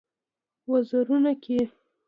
وزرونو 0.71 1.31
کې 1.43 1.57